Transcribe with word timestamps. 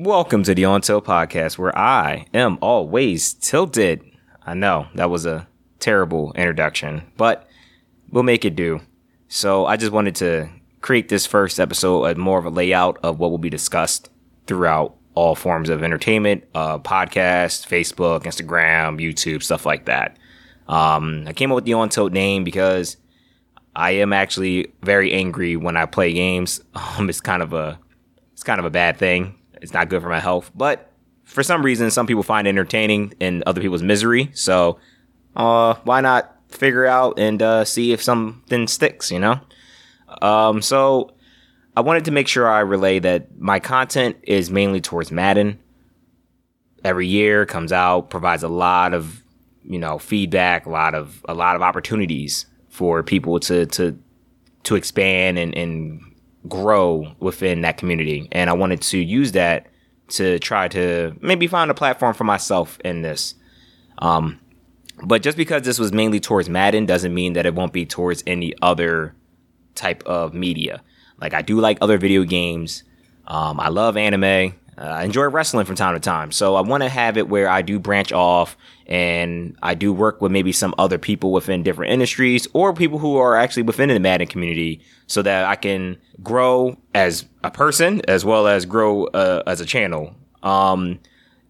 Welcome 0.00 0.44
to 0.44 0.54
the 0.54 0.64
On 0.64 0.80
Tilt 0.80 1.06
podcast, 1.06 1.58
where 1.58 1.76
I 1.76 2.26
am 2.32 2.56
always 2.60 3.34
tilted. 3.34 4.00
I 4.46 4.54
know 4.54 4.86
that 4.94 5.10
was 5.10 5.26
a 5.26 5.48
terrible 5.80 6.32
introduction, 6.34 7.02
but 7.16 7.48
we'll 8.12 8.22
make 8.22 8.44
it 8.44 8.54
do. 8.54 8.80
So 9.26 9.66
I 9.66 9.76
just 9.76 9.90
wanted 9.90 10.14
to 10.14 10.50
create 10.82 11.08
this 11.08 11.26
first 11.26 11.58
episode 11.58 12.04
as 12.04 12.16
more 12.16 12.38
of 12.38 12.44
a 12.44 12.50
layout 12.50 12.98
of 13.02 13.18
what 13.18 13.32
will 13.32 13.38
be 13.38 13.50
discussed 13.50 14.08
throughout 14.46 14.94
all 15.16 15.34
forms 15.34 15.68
of 15.68 15.82
entertainment, 15.82 16.44
uh, 16.54 16.78
podcast, 16.78 17.66
Facebook, 17.66 18.22
Instagram, 18.22 19.00
YouTube, 19.04 19.42
stuff 19.42 19.66
like 19.66 19.86
that. 19.86 20.16
Um, 20.68 21.24
I 21.26 21.32
came 21.32 21.50
up 21.50 21.56
with 21.56 21.64
the 21.64 21.74
On 21.74 21.88
Tilt 21.88 22.12
name 22.12 22.44
because 22.44 22.98
I 23.74 23.90
am 23.96 24.12
actually 24.12 24.72
very 24.80 25.12
angry 25.12 25.56
when 25.56 25.76
I 25.76 25.86
play 25.86 26.12
games. 26.12 26.60
Um, 26.76 27.10
it's 27.10 27.20
kind 27.20 27.42
of 27.42 27.52
a 27.52 27.80
it's 28.32 28.44
kind 28.44 28.60
of 28.60 28.64
a 28.64 28.70
bad 28.70 28.96
thing 28.96 29.34
it's 29.62 29.72
not 29.72 29.88
good 29.88 30.02
for 30.02 30.08
my 30.08 30.20
health. 30.20 30.50
But 30.54 30.90
for 31.24 31.42
some 31.42 31.64
reason, 31.64 31.90
some 31.90 32.06
people 32.06 32.22
find 32.22 32.48
entertaining 32.48 33.14
in 33.20 33.42
other 33.46 33.60
people's 33.60 33.82
misery. 33.82 34.30
So, 34.34 34.78
uh, 35.36 35.74
why 35.84 36.00
not 36.00 36.34
figure 36.48 36.86
out 36.86 37.18
and 37.18 37.42
uh, 37.42 37.64
see 37.64 37.92
if 37.92 38.02
something 38.02 38.66
sticks? 38.66 39.10
You 39.10 39.20
know. 39.20 39.40
Um, 40.22 40.62
so 40.62 41.12
I 41.76 41.80
wanted 41.80 42.06
to 42.06 42.10
make 42.10 42.28
sure 42.28 42.48
I 42.48 42.60
relay 42.60 42.98
that 42.98 43.38
my 43.38 43.60
content 43.60 44.16
is 44.22 44.50
mainly 44.50 44.80
towards 44.80 45.12
Madden. 45.12 45.58
Every 46.84 47.06
year 47.06 47.44
comes 47.46 47.72
out, 47.72 48.10
provides 48.10 48.42
a 48.42 48.48
lot 48.48 48.94
of 48.94 49.22
you 49.64 49.78
know 49.78 49.98
feedback, 49.98 50.66
a 50.66 50.70
lot 50.70 50.94
of 50.94 51.24
a 51.28 51.34
lot 51.34 51.56
of 51.56 51.62
opportunities 51.62 52.46
for 52.68 53.02
people 53.02 53.38
to 53.40 53.66
to 53.66 53.98
to 54.64 54.74
expand 54.74 55.38
and, 55.38 55.54
and 55.56 56.00
grow 56.46 57.14
within 57.18 57.62
that 57.62 57.78
community. 57.78 58.28
And 58.32 58.48
I 58.50 58.52
wanted 58.52 58.80
to 58.82 58.98
use 58.98 59.32
that 59.32 59.66
to 60.08 60.38
try 60.38 60.68
to 60.68 61.14
maybe 61.20 61.46
find 61.46 61.70
a 61.70 61.74
platform 61.74 62.14
for 62.14 62.24
myself 62.24 62.78
in 62.84 63.02
this. 63.02 63.34
Um, 63.98 64.40
but 65.02 65.22
just 65.22 65.36
because 65.36 65.62
this 65.62 65.78
was 65.78 65.92
mainly 65.92 66.20
towards 66.20 66.48
Madden 66.48 66.86
doesn't 66.86 67.14
mean 67.14 67.34
that 67.34 67.46
it 67.46 67.54
won't 67.54 67.72
be 67.72 67.86
towards 67.86 68.22
any 68.26 68.54
other 68.62 69.14
type 69.74 70.02
of 70.04 70.34
media. 70.34 70.82
Like 71.20 71.34
I 71.34 71.42
do 71.42 71.60
like 71.60 71.78
other 71.80 71.98
video 71.98 72.24
games. 72.24 72.84
Um, 73.26 73.60
I 73.60 73.68
love 73.68 73.96
anime. 73.96 74.54
Uh, 74.78 74.84
I 74.84 75.04
enjoy 75.04 75.24
wrestling 75.24 75.66
from 75.66 75.74
time 75.74 75.94
to 75.94 76.00
time. 76.00 76.30
So 76.30 76.54
I 76.54 76.60
want 76.60 76.84
to 76.84 76.88
have 76.88 77.16
it 77.16 77.28
where 77.28 77.48
I 77.48 77.62
do 77.62 77.80
branch 77.80 78.12
off 78.12 78.56
and 78.86 79.56
I 79.60 79.74
do 79.74 79.92
work 79.92 80.22
with 80.22 80.30
maybe 80.30 80.52
some 80.52 80.74
other 80.78 80.98
people 80.98 81.32
within 81.32 81.64
different 81.64 81.92
industries 81.92 82.46
or 82.52 82.72
people 82.72 82.98
who 82.98 83.16
are 83.16 83.34
actually 83.34 83.64
within 83.64 83.88
the 83.88 83.98
Madden 83.98 84.28
community 84.28 84.80
so 85.08 85.20
that 85.22 85.46
I 85.46 85.56
can 85.56 85.98
grow 86.22 86.76
as 86.94 87.24
a 87.42 87.50
person 87.50 88.02
as 88.06 88.24
well 88.24 88.46
as 88.46 88.66
grow 88.66 89.06
uh, 89.06 89.42
as 89.46 89.60
a 89.60 89.66
channel. 89.66 90.14
Um, 90.44 91.00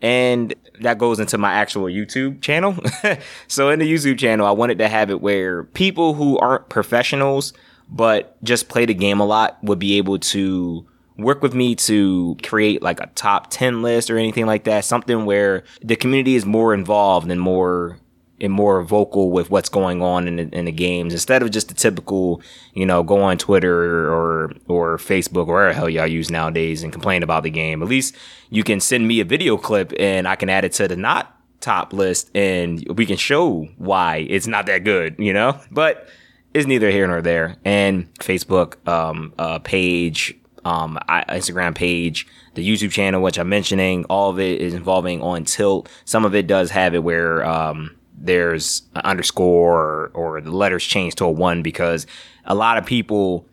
and 0.00 0.54
that 0.80 0.98
goes 0.98 1.18
into 1.18 1.36
my 1.36 1.52
actual 1.52 1.86
YouTube 1.86 2.42
channel. 2.42 2.76
so 3.48 3.70
in 3.70 3.80
the 3.80 3.92
YouTube 3.92 4.18
channel, 4.18 4.46
I 4.46 4.52
wanted 4.52 4.78
to 4.78 4.88
have 4.88 5.10
it 5.10 5.20
where 5.20 5.64
people 5.64 6.14
who 6.14 6.38
aren't 6.38 6.68
professionals 6.68 7.52
but 7.88 8.42
just 8.42 8.68
play 8.68 8.84
the 8.84 8.94
game 8.94 9.20
a 9.20 9.24
lot 9.24 9.62
would 9.62 9.78
be 9.78 9.98
able 9.98 10.18
to 10.18 10.86
work 11.18 11.42
with 11.42 11.54
me 11.54 11.74
to 11.74 12.36
create 12.42 12.82
like 12.82 13.00
a 13.00 13.06
top 13.14 13.48
10 13.50 13.82
list 13.82 14.10
or 14.10 14.18
anything 14.18 14.46
like 14.46 14.64
that. 14.64 14.84
Something 14.84 15.24
where 15.24 15.64
the 15.82 15.96
community 15.96 16.34
is 16.34 16.44
more 16.44 16.74
involved 16.74 17.30
and 17.30 17.40
more 17.40 17.98
and 18.38 18.52
more 18.52 18.82
vocal 18.82 19.30
with 19.30 19.50
what's 19.50 19.70
going 19.70 20.02
on 20.02 20.28
in 20.28 20.36
the, 20.36 20.42
in 20.54 20.66
the 20.66 20.72
games 20.72 21.14
instead 21.14 21.42
of 21.42 21.50
just 21.50 21.68
the 21.68 21.74
typical, 21.74 22.42
you 22.74 22.84
know, 22.84 23.02
go 23.02 23.22
on 23.22 23.38
Twitter 23.38 24.12
or 24.12 24.52
or 24.68 24.98
Facebook 24.98 25.48
or 25.48 25.54
whatever 25.54 25.72
hell 25.72 25.88
y'all 25.88 26.06
use 26.06 26.30
nowadays 26.30 26.82
and 26.82 26.92
complain 26.92 27.22
about 27.22 27.44
the 27.44 27.50
game. 27.50 27.82
At 27.82 27.88
least 27.88 28.14
you 28.50 28.62
can 28.62 28.80
send 28.80 29.08
me 29.08 29.20
a 29.20 29.24
video 29.24 29.56
clip 29.56 29.92
and 29.98 30.28
I 30.28 30.36
can 30.36 30.50
add 30.50 30.64
it 30.64 30.72
to 30.72 30.88
the 30.88 30.96
not 30.96 31.32
top 31.60 31.92
list 31.92 32.30
and 32.34 32.84
we 32.96 33.06
can 33.06 33.16
show 33.16 33.68
why 33.78 34.26
it's 34.28 34.46
not 34.46 34.66
that 34.66 34.84
good, 34.84 35.16
you 35.18 35.32
know? 35.32 35.58
But 35.70 36.08
it's 36.52 36.66
neither 36.66 36.90
here 36.90 37.06
nor 37.06 37.22
there. 37.22 37.56
And 37.64 38.12
Facebook 38.14 38.86
um, 38.88 39.32
uh, 39.38 39.58
page, 39.58 40.34
um, 40.66 40.98
Instagram 41.08 41.74
page, 41.74 42.26
the 42.54 42.68
YouTube 42.68 42.90
channel, 42.90 43.22
which 43.22 43.38
I'm 43.38 43.48
mentioning, 43.48 44.04
all 44.06 44.30
of 44.30 44.40
it 44.40 44.60
is 44.60 44.74
involving 44.74 45.22
on 45.22 45.44
Tilt. 45.44 45.88
Some 46.04 46.24
of 46.24 46.34
it 46.34 46.48
does 46.48 46.70
have 46.70 46.94
it 46.94 47.04
where 47.04 47.44
um, 47.46 47.96
there's 48.18 48.82
an 48.96 49.02
underscore 49.02 49.80
or, 49.80 50.10
or 50.14 50.40
the 50.40 50.50
letters 50.50 50.84
change 50.84 51.14
to 51.16 51.24
a 51.24 51.30
one 51.30 51.62
because 51.62 52.06
a 52.44 52.54
lot 52.54 52.78
of 52.78 52.84
people 52.84 53.46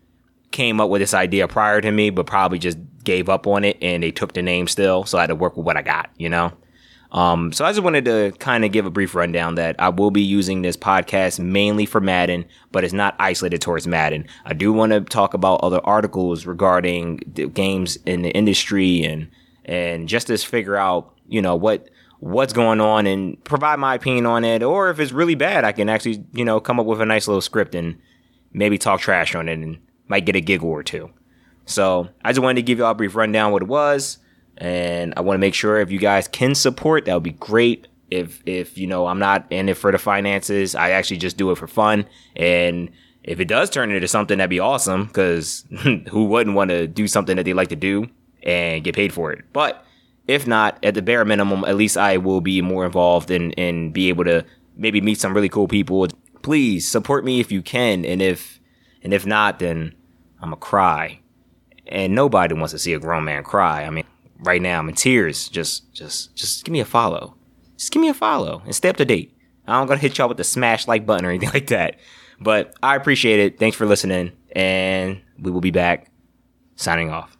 came 0.51 0.81
up 0.81 0.89
with 0.89 1.01
this 1.01 1.13
idea 1.13 1.47
prior 1.47 1.81
to 1.81 1.91
me, 1.91 2.09
but 2.09 2.25
probably 2.25 2.57
just 2.57 2.79
gave 3.03 3.29
up 3.29 3.45
on 3.45 3.63
it 3.63 3.77
and 3.81 4.01
they 4.01 4.11
took 4.11 4.33
the 4.33 4.41
name 4.41 4.67
still. 4.67 5.05
So 5.05 5.19
I 5.19 5.21
had 5.21 5.27
to 5.27 5.35
work 5.35 5.55
with 5.55 5.67
what 5.67 5.77
I 5.77 5.83
got, 5.83 6.09
you 6.17 6.29
know? 6.29 6.51
Um, 7.13 7.53
so 7.53 7.63
I 7.63 7.69
just 7.69 7.83
wanted 7.83 8.05
to 8.05 8.33
kind 8.39 8.65
of 8.65 8.71
give 8.71 8.87
a 8.87 8.89
brief 8.89 9.13
rundown 9.13 9.55
that 9.55 9.75
I 9.77 9.89
will 9.89 10.09
be 10.09 10.23
using 10.23 10.63
this 10.63 10.75
podcast 10.75 11.39
mainly 11.39 11.85
for 11.85 12.01
Madden, 12.01 12.45
but 12.71 12.83
it's 12.83 12.93
not 12.93 13.15
isolated 13.19 13.61
towards 13.61 13.85
Madden. 13.85 14.25
I 14.45 14.53
do 14.53 14.73
want 14.73 14.93
to 14.93 15.01
talk 15.01 15.35
about 15.35 15.59
other 15.61 15.79
articles 15.83 16.47
regarding 16.47 17.21
the 17.27 17.47
games 17.47 17.97
in 18.05 18.23
the 18.23 18.31
industry 18.31 19.03
and 19.03 19.29
and 19.65 20.09
just 20.09 20.27
to 20.27 20.37
figure 20.37 20.75
out, 20.75 21.13
you 21.27 21.41
know, 21.41 21.55
what 21.55 21.89
what's 22.19 22.51
going 22.51 22.81
on 22.81 23.05
and 23.05 23.41
provide 23.43 23.77
my 23.77 23.93
opinion 23.93 24.25
on 24.25 24.43
it. 24.43 24.63
Or 24.63 24.89
if 24.89 24.99
it's 24.99 25.11
really 25.11 25.35
bad, 25.35 25.63
I 25.63 25.71
can 25.71 25.89
actually, 25.89 26.23
you 26.33 26.43
know, 26.43 26.59
come 26.59 26.79
up 26.79 26.85
with 26.85 26.99
a 26.99 27.05
nice 27.05 27.27
little 27.27 27.41
script 27.41 27.75
and 27.75 27.99
maybe 28.53 28.77
talk 28.77 29.01
trash 29.01 29.35
on 29.35 29.49
it 29.49 29.59
and 29.59 29.77
might 30.07 30.25
get 30.25 30.35
a 30.35 30.41
giggle 30.41 30.69
or 30.69 30.83
two. 30.83 31.11
So 31.65 32.09
I 32.25 32.31
just 32.31 32.41
wanted 32.41 32.55
to 32.55 32.63
give 32.63 32.79
you 32.79 32.85
all 32.85 32.91
a 32.91 32.95
brief 32.95 33.15
rundown 33.15 33.51
what 33.51 33.61
it 33.61 33.67
was 33.67 34.17
and 34.57 35.13
I 35.17 35.21
want 35.21 35.35
to 35.35 35.39
make 35.39 35.53
sure 35.53 35.79
if 35.79 35.91
you 35.91 35.99
guys 35.99 36.27
can 36.27 36.55
support, 36.55 37.05
that 37.05 37.13
would 37.13 37.23
be 37.23 37.31
great. 37.31 37.87
If 38.11 38.43
if 38.45 38.77
you 38.77 38.87
know 38.87 39.07
I'm 39.07 39.19
not 39.19 39.45
in 39.49 39.69
it 39.69 39.77
for 39.77 39.91
the 39.91 39.97
finances, 39.97 40.75
I 40.75 40.91
actually 40.91 41.17
just 41.17 41.37
do 41.37 41.51
it 41.51 41.57
for 41.57 41.67
fun. 41.67 42.05
And 42.35 42.91
if 43.23 43.39
it 43.39 43.45
does 43.45 43.69
turn 43.69 43.91
into 43.91 44.07
something, 44.07 44.37
that'd 44.37 44.49
be 44.49 44.59
awesome. 44.59 45.05
Because 45.07 45.65
who 46.09 46.25
wouldn't 46.25 46.55
want 46.55 46.69
to 46.69 46.87
do 46.87 47.07
something 47.07 47.37
that 47.37 47.43
they 47.43 47.53
like 47.53 47.69
to 47.69 47.75
do 47.75 48.09
and 48.43 48.83
get 48.83 48.95
paid 48.95 49.13
for 49.13 49.31
it? 49.31 49.45
But 49.53 49.83
if 50.27 50.45
not, 50.45 50.77
at 50.83 50.93
the 50.93 51.01
bare 51.01 51.25
minimum, 51.25 51.63
at 51.65 51.75
least 51.75 51.97
I 51.97 52.17
will 52.17 52.41
be 52.41 52.61
more 52.61 52.85
involved 52.85 53.31
and 53.31 53.57
and 53.57 53.91
be 53.91 54.09
able 54.09 54.25
to 54.25 54.45
maybe 54.75 55.01
meet 55.01 55.19
some 55.19 55.33
really 55.33 55.49
cool 55.49 55.67
people. 55.67 56.07
Please 56.43 56.87
support 56.87 57.25
me 57.25 57.39
if 57.39 57.51
you 57.51 57.61
can, 57.61 58.05
and 58.05 58.21
if 58.21 58.59
and 59.01 59.13
if 59.13 59.25
not, 59.25 59.59
then 59.59 59.95
I'm 60.41 60.53
a 60.53 60.57
cry. 60.57 61.19
And 61.87 62.15
nobody 62.15 62.53
wants 62.53 62.71
to 62.71 62.79
see 62.79 62.93
a 62.93 62.99
grown 62.99 63.25
man 63.25 63.43
cry. 63.43 63.83
I 63.83 63.89
mean 63.89 64.05
right 64.43 64.61
now. 64.61 64.79
I'm 64.79 64.89
in 64.89 64.95
tears. 64.95 65.49
Just, 65.49 65.91
just, 65.93 66.35
just 66.35 66.63
give 66.65 66.71
me 66.71 66.79
a 66.79 66.85
follow. 66.85 67.35
Just 67.77 67.91
give 67.91 68.01
me 68.01 68.09
a 68.09 68.13
follow 68.13 68.61
and 68.65 68.75
stay 68.75 68.89
up 68.89 68.97
to 68.97 69.05
date. 69.05 69.35
I'm 69.67 69.87
gonna 69.87 69.99
hit 69.99 70.17
y'all 70.17 70.27
with 70.27 70.37
the 70.37 70.43
smash 70.43 70.87
like 70.87 71.05
button 71.05 71.25
or 71.25 71.29
anything 71.29 71.49
like 71.53 71.67
that. 71.67 71.99
But 72.39 72.75
I 72.83 72.95
appreciate 72.95 73.39
it. 73.39 73.59
Thanks 73.59 73.77
for 73.77 73.85
listening, 73.85 74.33
and 74.53 75.21
we 75.39 75.51
will 75.51 75.61
be 75.61 75.71
back 75.71 76.11
signing 76.75 77.09
off. 77.09 77.37